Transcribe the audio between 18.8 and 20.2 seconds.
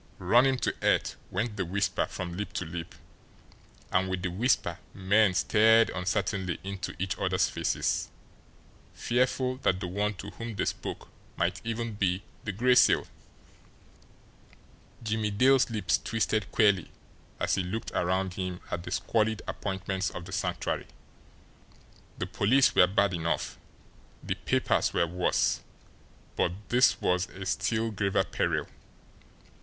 the squalid appointments